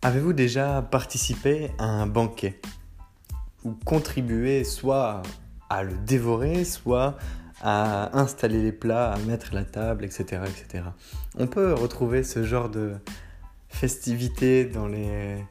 [0.00, 2.60] Avez-vous déjà participé à un banquet
[3.64, 5.22] Ou contribué soit
[5.68, 7.16] à le dévorer, soit
[7.62, 10.42] à installer les plats, à mettre la table, etc.
[10.46, 10.84] etc.
[11.36, 12.94] On peut retrouver ce genre de
[13.68, 15.44] festivités dans les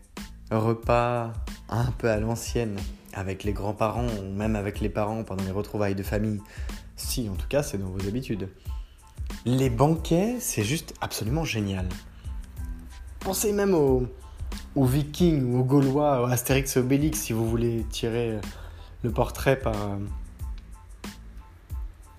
[0.49, 1.33] repas
[1.67, 2.77] un peu à l'ancienne,
[3.13, 6.39] avec les grands-parents ou même avec les parents pendant les retrouvailles de famille.
[6.95, 8.47] Si, en tout cas, c'est dans vos habitudes.
[9.43, 11.89] Les banquets, c'est juste absolument génial.
[13.19, 14.07] Pensez même aux,
[14.75, 18.41] aux Vikings ou aux Gaulois, aux Astérix et Obélix, si vous voulez tirer euh,
[19.03, 19.97] le portrait par euh,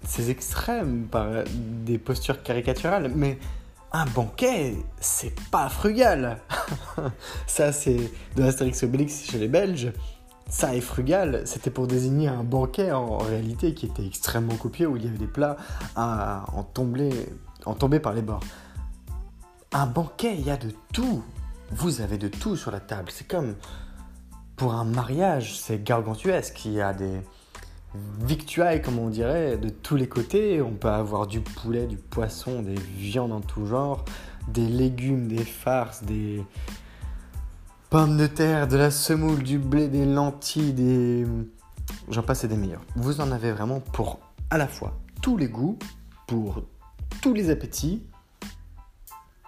[0.05, 3.13] ces extrêmes, par euh, des postures caricaturales.
[3.15, 3.39] Mais
[3.93, 6.41] un banquet, c'est pas frugal.
[7.47, 9.93] ça, c'est de Astérix Obélix chez les Belges.
[10.51, 14.97] Ça est frugal, c'était pour désigner un banquet en réalité qui était extrêmement copieux, où
[14.97, 15.59] il y avait des plats
[15.95, 16.67] à en
[17.67, 18.43] en tomber par les bords.
[19.73, 21.23] Un banquet, il y a de tout
[21.71, 23.11] vous avez de tout sur la table.
[23.13, 23.55] C'est comme
[24.57, 26.65] pour un mariage, c'est gargantuesque.
[26.65, 27.21] Il y a des
[28.21, 30.61] victuailles, comme on dirait, de tous les côtés.
[30.61, 34.05] On peut avoir du poulet, du poisson, des viandes en tout genre,
[34.49, 36.45] des légumes, des farces, des
[37.91, 41.27] pommes de terre, de la semoule, du blé, des lentilles, des...
[42.11, 42.83] J'en passe des meilleurs.
[42.97, 44.21] Vous en avez vraiment pour
[44.51, 45.79] à la fois tous les goûts,
[46.27, 46.63] pour
[47.23, 48.03] tous les appétits,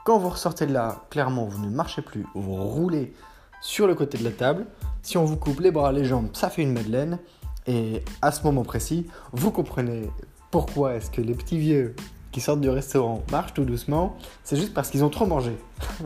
[0.04, 3.12] quand vous ressortez de là, clairement, vous ne marchez plus, vous roulez
[3.60, 4.66] sur le côté de la table.
[5.02, 7.18] Si on vous coupe les bras, les jambes, ça fait une madeleine.
[7.66, 10.10] Et à ce moment précis, vous comprenez
[10.50, 11.94] pourquoi est-ce que les petits vieux
[12.32, 14.16] qui sortent du restaurant marchent tout doucement.
[14.44, 15.56] C'est juste parce qu'ils ont trop mangé.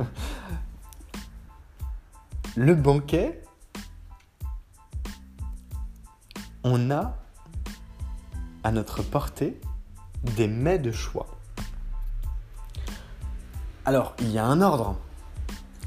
[2.57, 3.43] le banquet,
[6.63, 7.17] on a
[8.63, 9.61] à notre portée
[10.37, 11.27] des mets de choix.
[13.87, 14.97] Alors, il y a un ordre.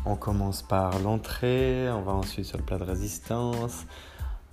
[0.06, 3.88] On commence par l'entrée, on va ensuite sur le plat de résistance,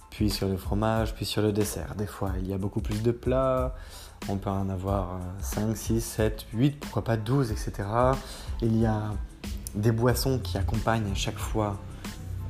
[0.08, 1.94] puis sur le fromage, puis sur le dessert.
[1.94, 3.74] Des fois, il y a beaucoup plus de plats,
[4.30, 7.86] on peut en avoir 5, 6, 7, 8, pourquoi pas 12, etc.
[8.62, 9.10] Il y a
[9.74, 11.76] des boissons qui accompagnent à chaque fois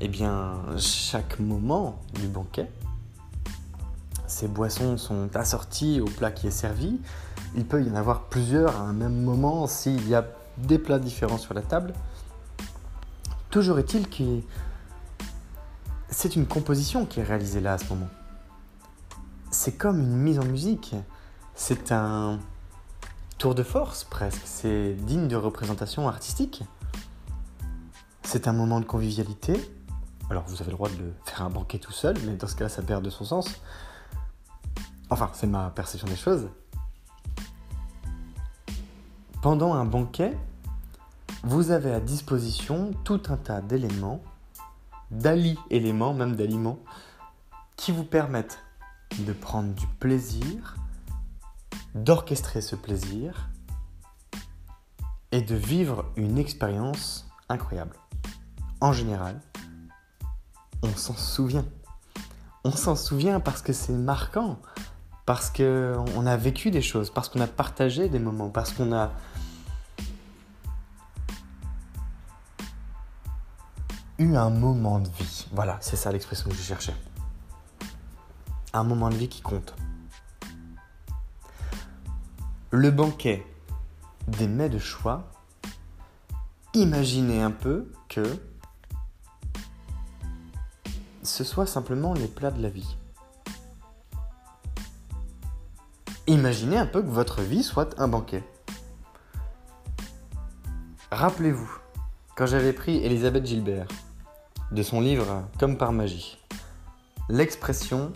[0.01, 2.71] eh bien, chaque moment du banquet.
[4.29, 7.01] Ces boissons sont assorties au plat qui est servi.
[7.57, 10.25] Il peut y en avoir plusieurs à un même moment s'il y a
[10.59, 11.93] des plats différents sur la table.
[13.51, 14.41] Toujours est-il que
[16.11, 18.09] c'est une composition qui est réalisée là à ce moment.
[19.51, 20.95] C'est comme une mise en musique.
[21.55, 22.41] C'est un
[23.39, 24.43] tour de force presque.
[24.45, 26.65] C'est digne de représentation artistique.
[28.23, 29.61] C'est un moment de convivialité.
[30.31, 32.71] Alors vous avez le droit de faire un banquet tout seul, mais dans ce cas-là,
[32.71, 33.49] ça perd de son sens.
[35.11, 36.49] Enfin, c'est ma perception des choses.
[39.45, 40.35] Pendant un banquet,
[41.43, 44.23] vous avez à disposition tout un tas d'éléments
[45.11, 46.79] d'ali éléments, même d'aliments,
[47.77, 48.59] qui vous permettent
[49.19, 50.77] de prendre du plaisir,
[51.95, 53.51] d'orchestrer ce plaisir
[55.31, 57.99] et de vivre une expérience incroyable.
[58.81, 59.43] En général,
[60.83, 61.67] on s'en souvient.
[62.65, 64.59] On s'en souvient parce que c'est marquant,
[65.27, 69.13] parce qu'on a vécu des choses, parce qu'on a partagé des moments, parce qu'on a
[74.19, 75.47] eu un moment de vie.
[75.53, 76.95] Voilà, c'est ça l'expression que je cherchais.
[78.73, 79.75] Un moment de vie qui compte.
[82.71, 83.47] Le banquet
[84.27, 85.31] des mets de choix,
[86.75, 88.25] imaginez un peu que
[91.23, 92.97] ce soit simplement les plats de la vie.
[96.35, 98.43] Imaginez un peu que votre vie soit un banquet.
[101.13, 101.71] Rappelez-vous,
[102.35, 103.87] quand j'avais pris Elisabeth Gilbert,
[104.73, 106.45] de son livre Comme par magie,
[107.29, 108.13] l'expression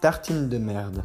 [0.00, 1.02] tartine de merde,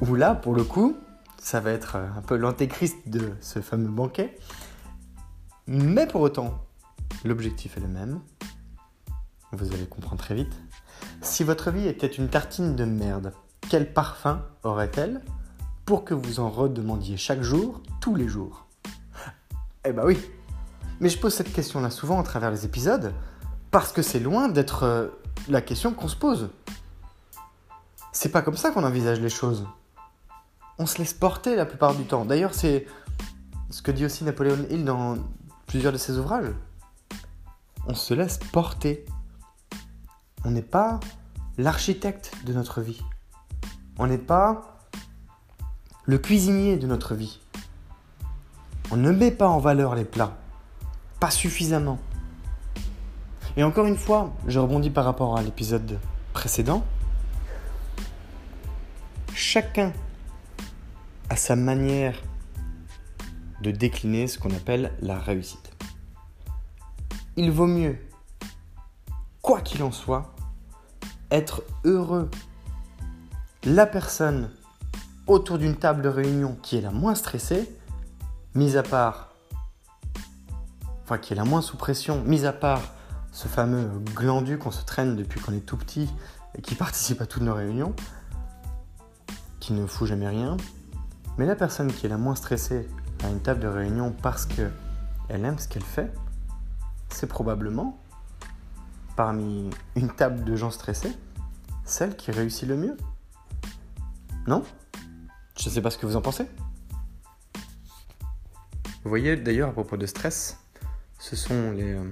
[0.00, 0.96] où là, pour le coup,
[1.36, 4.38] ça va être un peu l'antéchrist de ce fameux banquet,
[5.66, 6.64] mais pour autant,
[7.26, 8.20] l'objectif est le même,
[9.52, 10.62] vous allez comprendre très vite.
[11.20, 13.34] Si votre vie était une tartine de merde,
[13.70, 15.22] quel parfum aurait-elle
[15.86, 18.66] pour que vous en redemandiez chaque jour, tous les jours?
[19.86, 20.18] Eh ben oui.
[21.00, 23.14] Mais je pose cette question-là souvent à travers les épisodes,
[23.70, 25.08] parce que c'est loin d'être euh,
[25.48, 26.50] la question qu'on se pose.
[28.12, 29.66] C'est pas comme ça qu'on envisage les choses.
[30.78, 32.26] On se laisse porter la plupart du temps.
[32.26, 32.86] D'ailleurs, c'est
[33.70, 35.16] ce que dit aussi Napoléon Hill dans
[35.66, 36.52] plusieurs de ses ouvrages.
[37.86, 39.06] On se laisse porter
[40.44, 41.00] on n'est pas
[41.58, 43.00] l'architecte de notre vie.
[44.02, 44.62] On n'est pas
[46.04, 47.38] le cuisinier de notre vie.
[48.90, 50.38] On ne met pas en valeur les plats.
[51.20, 51.98] Pas suffisamment.
[53.58, 55.98] Et encore une fois, je rebondis par rapport à l'épisode
[56.32, 56.82] précédent.
[59.34, 59.92] Chacun
[61.28, 62.18] a sa manière
[63.60, 65.76] de décliner ce qu'on appelle la réussite.
[67.36, 67.98] Il vaut mieux
[69.42, 70.34] quoi qu'il en soit,
[71.30, 72.30] être heureux.
[73.66, 74.48] La personne
[75.26, 77.70] autour d'une table de réunion qui est la moins stressée,
[78.54, 79.34] mise à part,
[81.04, 82.80] enfin qui est la moins sous pression, mise à part
[83.32, 86.08] ce fameux glandu qu'on se traîne depuis qu'on est tout petit
[86.56, 87.94] et qui participe à toutes nos réunions,
[89.60, 90.56] qui ne fout jamais rien.
[91.36, 92.88] Mais la personne qui est la moins stressée
[93.22, 94.72] à une table de réunion parce qu'elle
[95.28, 96.10] aime ce qu'elle fait,
[97.10, 98.00] c'est probablement
[99.16, 101.12] parmi une table de gens stressés,
[101.84, 102.96] celle qui réussit le mieux.
[104.50, 104.64] Non?
[105.56, 106.44] Je ne sais pas ce que vous en pensez.
[109.04, 110.58] Vous voyez d'ailleurs à propos de stress,
[111.20, 112.10] ce sont les euh,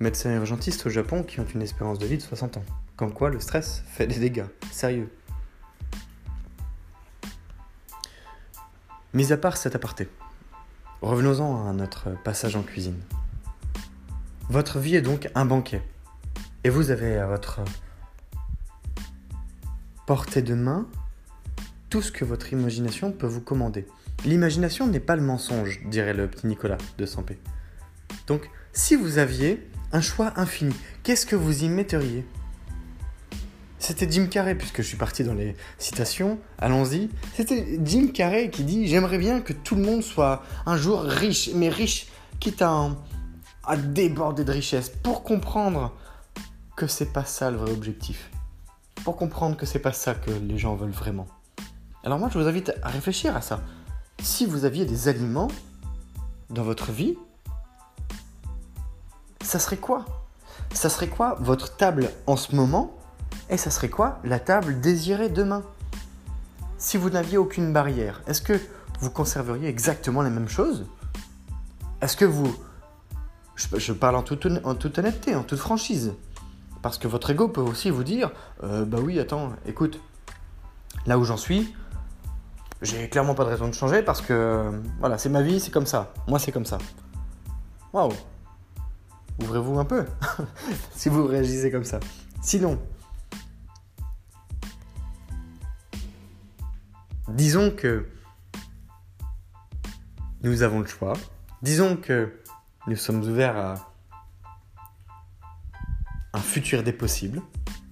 [0.00, 2.64] médecins urgentistes au Japon qui ont une espérance de vie de 60 ans.
[2.96, 5.08] Comme quoi le stress fait des dégâts, sérieux.
[9.12, 10.08] Mis à part cet aparté,
[11.00, 13.00] revenons-en à notre passage en cuisine.
[14.48, 15.88] Votre vie est donc un banquet.
[16.64, 17.60] Et vous avez à votre
[20.06, 20.88] portée de main
[21.94, 23.86] tout ce que votre imagination peut vous commander.
[24.24, 27.38] L'imagination n'est pas le mensonge, dirait le petit Nicolas de Sampé.
[28.26, 32.26] Donc, si vous aviez un choix infini, qu'est-ce que vous y metteriez
[33.78, 37.10] C'était Jim Carrey, puisque je suis parti dans les citations, allons-y.
[37.36, 41.50] C'était Jim Carrey qui dit J'aimerais bien que tout le monde soit un jour riche,
[41.54, 42.08] mais riche,
[42.40, 42.98] quitte à un,
[43.62, 45.96] à déborder de richesse pour comprendre
[46.76, 48.32] que c'est pas ça le vrai objectif.
[49.04, 51.28] Pour comprendre que c'est pas ça que les gens veulent vraiment.
[52.04, 53.60] Alors moi je vous invite à réfléchir à ça.
[54.22, 55.48] Si vous aviez des aliments
[56.50, 57.16] dans votre vie,
[59.42, 60.04] ça serait quoi?
[60.74, 62.94] Ça serait quoi votre table en ce moment?
[63.48, 65.62] Et ça serait quoi la table désirée demain?
[66.76, 68.60] Si vous n'aviez aucune barrière, est-ce que
[69.00, 70.84] vous conserveriez exactement les mêmes choses?
[72.02, 72.54] Est-ce que vous
[73.56, 74.46] je, parle en toute,
[74.98, 76.12] honnêteté, en toute franchise.
[76.82, 78.30] Parce que votre ego peut aussi vous dire
[78.62, 80.00] euh, Bah oui, attends, écoute,
[81.06, 81.74] là où j'en suis,
[82.84, 85.86] j'ai clairement pas de raison de changer parce que voilà, c'est ma vie, c'est comme
[85.86, 86.12] ça.
[86.28, 86.78] Moi, c'est comme ça.
[87.92, 88.12] Waouh
[89.42, 90.04] Ouvrez-vous un peu
[90.94, 91.98] si vous réagissez comme ça.
[92.40, 92.78] Sinon,
[97.28, 98.06] disons que
[100.42, 101.14] nous avons le choix.
[101.62, 102.38] Disons que
[102.86, 103.74] nous sommes ouverts à
[106.34, 107.40] un futur des possibles,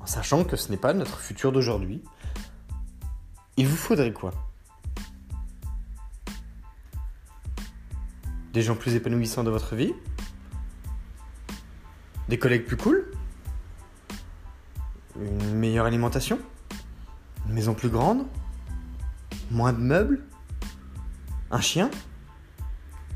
[0.01, 2.05] en sachant que ce n'est pas notre futur d'aujourd'hui.
[3.57, 4.33] Il vous faudrait quoi?
[8.53, 9.95] Des gens plus épanouissants dans votre vie?
[12.29, 13.11] Des collègues plus cool?
[15.19, 16.39] Une meilleure alimentation?
[17.47, 18.27] Une maison plus grande?
[19.51, 20.23] Moins de meubles?
[21.51, 21.91] Un chien?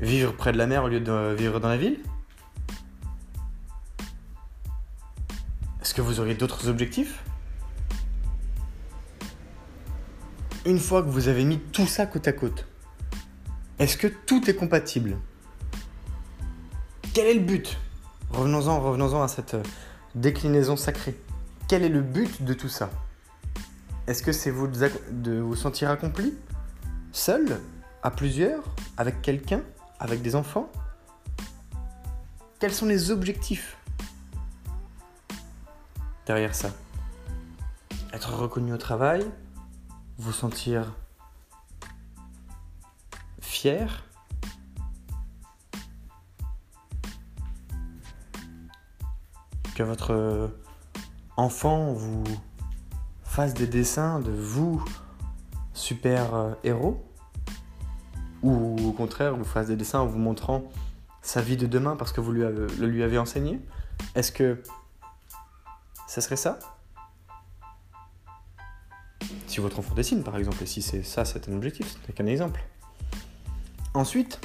[0.01, 1.99] Vivre près de la mer au lieu de vivre dans la ville?
[5.81, 7.23] Est-ce que vous auriez d'autres objectifs?
[10.65, 12.67] Une fois que vous avez mis tout ça côte à côte,
[13.79, 15.17] est-ce que tout est compatible?
[17.13, 17.77] Quel est le but?
[18.31, 19.55] Revenons-en, revenons-en à cette
[20.15, 21.15] déclinaison sacrée.
[21.67, 22.89] Quel est le but de tout ça?
[24.07, 26.33] Est-ce que c'est vous de vous sentir accompli?
[27.11, 27.59] Seul?
[28.03, 28.63] À plusieurs?
[28.97, 29.61] Avec quelqu'un?
[29.99, 30.71] Avec des enfants?
[32.59, 33.77] Quels sont les objectifs?
[36.25, 36.69] Derrière ça
[38.11, 39.25] Être reconnu au travail
[40.17, 40.93] Vous sentir
[49.75, 50.51] que votre
[51.37, 52.23] enfant vous
[53.23, 54.83] fasse des dessins de vous,
[55.73, 57.03] super euh, héros,
[58.43, 60.63] ou au contraire vous fasse des dessins en vous montrant
[61.21, 63.59] sa vie de demain parce que vous lui avez, le lui avez enseigné?
[64.15, 64.61] Est-ce que
[66.07, 66.59] ça serait ça?
[69.47, 72.27] Si votre enfant dessine par exemple, et si c'est ça, c'est un objectif, c'est qu'un
[72.27, 72.63] exemple.
[73.97, 74.39] Ensuite,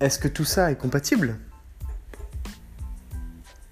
[0.00, 1.38] est-ce que tout ça est compatible?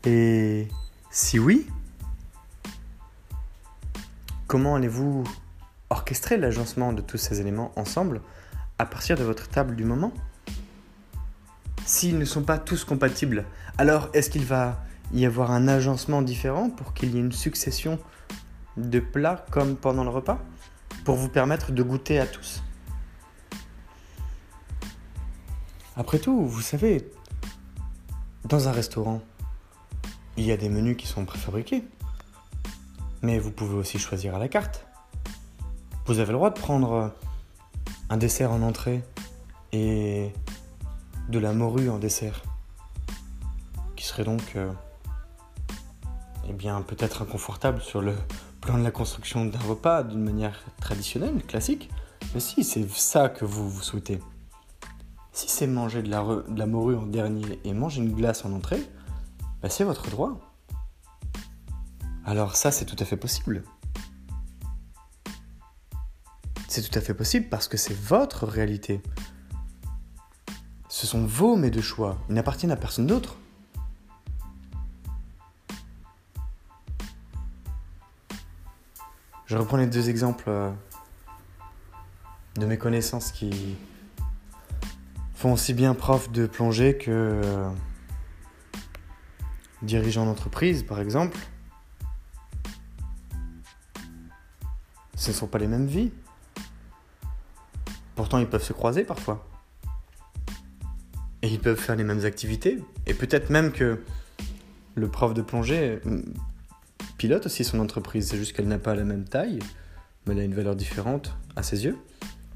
[0.05, 0.69] Et
[1.11, 1.67] si oui,
[4.47, 5.25] comment allez-vous
[5.89, 8.21] orchestrer l'agencement de tous ces éléments ensemble
[8.79, 10.13] à partir de votre table du moment?
[11.87, 13.47] S'ils ne sont pas tous compatibles,
[13.79, 17.99] alors est-ce qu'il va y avoir un agencement différent pour qu'il y ait une succession
[18.77, 20.39] de plats comme pendant le repas?
[21.07, 22.63] Pour vous permettre de goûter à tous
[25.99, 27.11] Après tout, vous savez,
[28.45, 29.23] dans un restaurant,
[30.37, 31.85] il y a des menus qui sont préfabriqués.
[33.23, 34.87] Mais vous pouvez aussi choisir à la carte.
[36.05, 37.15] Vous avez le droit de prendre
[38.11, 39.03] un dessert en entrée
[39.73, 40.33] et
[41.31, 42.43] de la morue en dessert.
[43.97, 44.71] Qui serait donc, euh,
[46.47, 48.15] eh bien, peut-être inconfortable sur le
[48.61, 51.89] plan de la construction d'un repas d'une manière traditionnelle, classique.
[52.35, 54.21] Mais si, c'est ça que vous, vous souhaitez.
[55.37, 58.83] Si c'est manger de la, morue en dernier et manger une glace en entrée,
[59.61, 60.41] bah c'est votre droit.
[62.25, 63.63] Alors ça, c'est tout à fait possible.
[66.69, 69.03] C'est tout à fait possible parce que c'est votre réalité.
[70.89, 72.17] Ce sont vos mets de choix.
[72.31, 73.37] Ils n'appartiennent à personne d'autre.
[79.45, 80.73] Je reprends les deux exemples euh,
[82.55, 83.77] de mes connaissances qui,
[85.37, 87.71] font aussi bien prof de plongée que euh,
[89.83, 91.37] dirigeant d'entreprise, par exemple.
[95.15, 96.11] Ce ne sont pas les mêmes vies.
[98.15, 99.47] Pourtant, ils peuvent se croiser parfois.
[101.43, 102.83] Et ils peuvent faire les mêmes activités.
[103.07, 104.03] Et peut-être même que
[104.95, 106.23] le prof de plongée mm,
[107.19, 108.31] pilote aussi son entreprise.
[108.31, 109.59] C'est juste qu'elle n'a pas la même taille,
[110.27, 111.99] mais elle a une valeur différente à ses yeux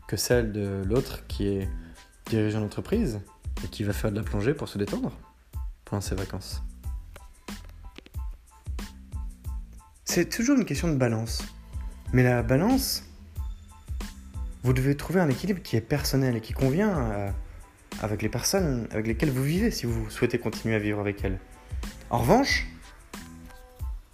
[0.08, 1.68] que celle de l'autre qui est
[2.30, 3.20] dirigeant d'entreprise
[3.64, 5.12] et qui va faire de la plongée pour se détendre
[5.84, 6.62] pendant ses vacances.
[10.04, 11.42] C'est toujours une question de balance.
[12.12, 13.04] Mais la balance,
[14.64, 17.32] vous devez trouver un équilibre qui est personnel et qui convient
[18.02, 21.38] avec les personnes avec lesquelles vous vivez si vous souhaitez continuer à vivre avec elles.
[22.10, 22.66] En revanche,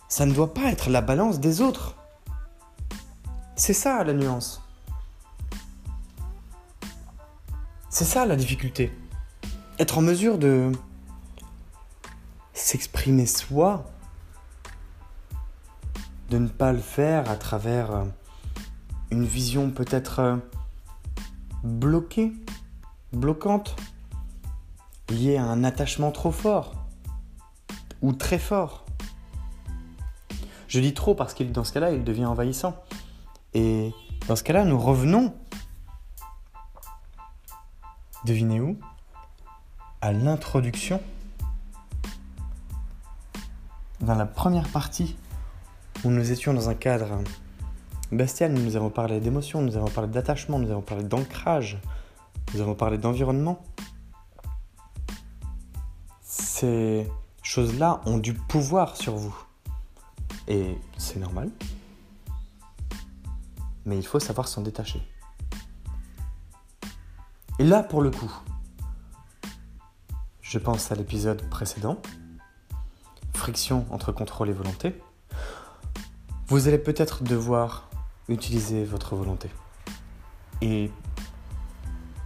[0.09, 1.97] ça ne doit pas être la balance des autres.
[3.55, 4.66] C'est ça la nuance.
[7.99, 8.93] C'est ça la difficulté.
[9.79, 10.71] Être en mesure de
[12.53, 13.87] s'exprimer soi,
[16.29, 18.05] de ne pas le faire à travers euh,
[19.11, 20.37] une vision peut-être euh,
[21.65, 22.35] bloquée,
[23.15, 23.77] bloquante,
[25.09, 26.75] liée à un attachement trop fort
[28.03, 28.85] ou très fort.
[30.69, 32.77] Je dis trop parce que dans ce cas-là, il devient envahissant.
[33.55, 33.91] Et
[34.29, 35.33] dans ce cas-là, nous revenons
[38.27, 38.77] Devinez où?
[40.01, 41.01] À l'introduction.
[44.01, 45.17] Dans la première partie,
[46.03, 47.21] où nous étions dans un cadre
[48.11, 51.79] bestial, nous avons parlé d'émotion, nous avons parlé d'attachement, nous avons parlé d'ancrage,
[52.53, 53.63] nous avons parlé d'environnement.
[56.21, 57.07] Ces
[57.45, 59.37] choses-là ont du pouvoir sur vous.
[60.49, 61.49] Et c'est normal.
[63.85, 65.01] Mais il faut savoir s'en détacher.
[67.59, 68.31] Et là, pour le coup,
[70.43, 72.01] je pense à l'épisode précédent,
[73.33, 75.01] friction entre contrôle et volonté,
[76.49, 77.89] vous allez peut-être devoir
[78.29, 79.49] utiliser votre volonté.
[80.61, 80.91] Et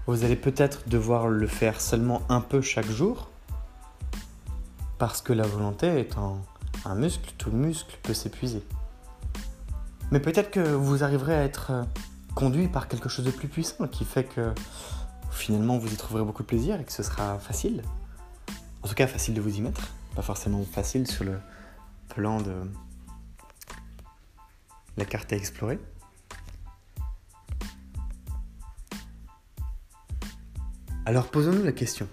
[0.06, 3.28] vous allez peut-être devoir le faire seulement un peu chaque jour,
[4.98, 6.42] parce que la volonté étant
[6.84, 8.64] un muscle, tout le muscle peut s'épuiser.
[10.10, 11.86] Mais peut-être que vous arriverez à être
[12.34, 14.52] conduit par quelque chose de plus puissant qui fait que
[15.30, 17.82] finalement vous y trouverez beaucoup de plaisir et que ce sera facile.
[18.82, 19.88] En tout cas, facile de vous y mettre.
[20.14, 21.38] Pas forcément facile sur le
[22.08, 22.54] plan de
[24.96, 25.78] la carte à explorer.
[31.06, 32.08] Alors posons-nous la question.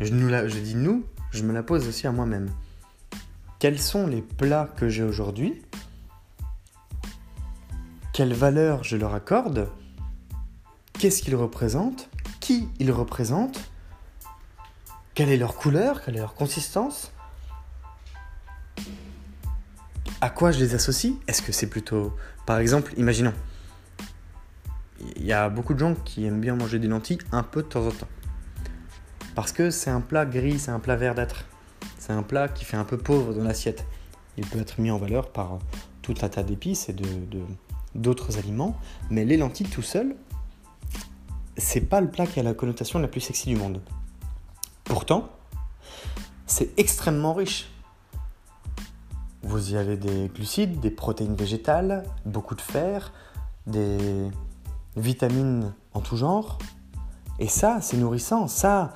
[0.00, 2.50] Je, je dis nous, je me la pose aussi à moi-même.
[3.58, 5.62] Quels sont les plats que j'ai aujourd'hui?
[8.12, 9.68] Quelle valeur je leur accorde?
[10.98, 12.08] Qu'est-ce qu'ils représentent?
[12.40, 13.60] Qui ils représentent?
[15.14, 16.02] Quelle est leur couleur?
[16.02, 17.12] Quelle est leur consistance?
[20.20, 21.14] À quoi je les associe?
[21.28, 22.12] Est-ce que c'est plutôt...
[22.46, 23.32] Par exemple, imaginons,
[25.14, 27.68] il y a beaucoup de gens qui aiment bien manger des lentilles un peu de
[27.68, 28.08] temps en temps.
[29.36, 31.44] Parce que c'est un plat gris, c'est un plat verdâtre.
[32.00, 33.86] C'est un plat qui fait un peu pauvre dans l'assiette.
[34.36, 35.60] Il peut être mis en valeur par
[36.02, 36.92] tout un tas d'épices et
[37.94, 38.76] d'autres de, aliments,
[39.10, 40.16] mais les lentilles tout seul,
[41.58, 43.80] c'est pas le plat qui a la connotation la plus sexy du monde.
[44.84, 45.28] Pourtant,
[46.46, 47.68] c'est extrêmement riche.
[49.42, 53.12] Vous y avez des glucides, des protéines végétales, beaucoup de fer,
[53.66, 54.30] des
[54.96, 56.58] vitamines en tout genre.
[57.38, 58.48] Et ça, c'est nourrissant.
[58.48, 58.94] Ça,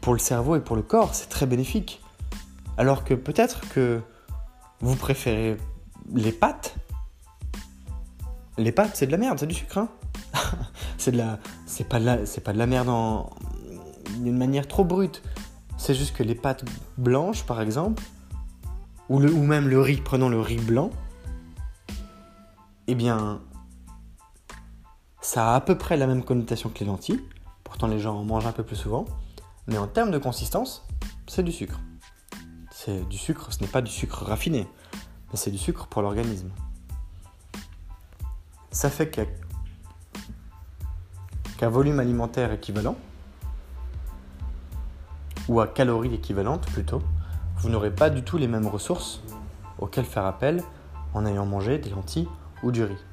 [0.00, 2.02] pour le cerveau et pour le corps, c'est très bénéfique.
[2.76, 4.00] Alors que peut-être que
[4.80, 5.56] vous préférez
[6.14, 6.74] les pâtes.
[8.56, 9.78] Les pâtes, c'est de la merde, c'est du sucre.
[9.78, 9.88] Hein
[10.98, 13.30] c'est de la, c'est pas de la, c'est pas de la merde en
[14.20, 15.22] d'une manière trop brute.
[15.76, 16.64] C'est juste que les pâtes
[16.96, 18.02] blanches, par exemple,
[19.08, 20.90] ou, même le riz, prenons le riz blanc,
[22.88, 23.40] eh bien,
[25.20, 27.20] ça a à peu près la même connotation que les lentilles.
[27.64, 29.04] Pourtant, les gens en mangent un peu plus souvent.
[29.66, 30.86] Mais en termes de consistance,
[31.26, 31.80] c'est du sucre.
[32.72, 36.50] C'est du sucre, ce n'est pas du sucre raffiné, mais c'est du sucre pour l'organisme.
[38.70, 39.24] Ça fait qu'à
[41.58, 42.96] qu'à volume alimentaire équivalent,
[45.48, 47.02] ou à calories équivalentes plutôt,
[47.56, 49.22] vous n'aurez pas du tout les mêmes ressources
[49.78, 50.62] auxquelles faire appel
[51.14, 52.28] en ayant mangé des lentilles
[52.62, 53.04] ou du riz.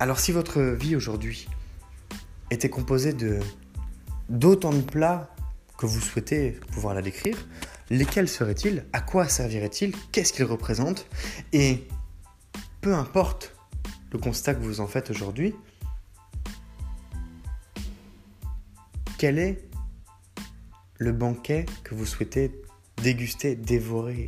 [0.00, 1.46] Alors si votre vie aujourd'hui
[2.50, 3.40] était composée de
[4.30, 5.28] d'autant de plats
[5.76, 7.36] que vous souhaitez pouvoir la décrire,
[7.90, 8.84] lesquels seraient-ils?
[8.92, 11.06] À quoi serviraient-ils Qu'est-ce qu'ils représentent?
[11.52, 11.86] Et
[12.80, 13.57] peu importe
[14.10, 15.54] le constat que vous en faites aujourd'hui,
[19.18, 19.68] quel est
[20.98, 22.62] le banquet que vous souhaitez
[23.02, 24.26] déguster, dévorer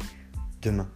[0.62, 0.88] demain?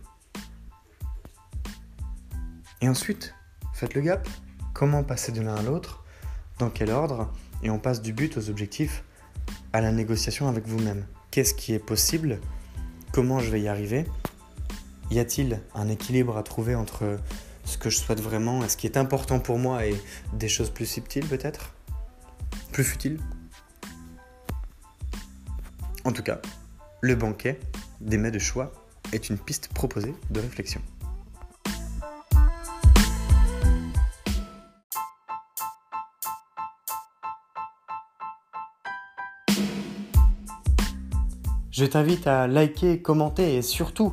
[2.80, 3.34] Et ensuite,
[3.72, 4.28] faites le gap.
[4.74, 6.04] Comment passer de l'un à l'autre?
[6.58, 7.32] Dans quel ordre?
[7.62, 9.04] Et on passe du but aux objectifs
[9.72, 11.06] à la négociation avec vous-même.
[11.30, 12.40] Qu'est-ce qui est possible?
[13.12, 14.04] Comment je vais y arriver?
[15.10, 17.18] Y a-t-il un équilibre à trouver entre
[17.64, 19.94] ce que je souhaite vraiment et ce qui est important pour moi et
[20.32, 21.72] des choses plus subtiles peut-être?
[22.72, 23.20] Plus futiles?
[26.04, 26.40] En tout cas,
[27.00, 27.58] le banquet
[28.00, 28.72] des mets de choix
[29.12, 30.80] est une piste proposée de réflexion.
[41.70, 44.12] Je t'invite à liker, commenter et surtout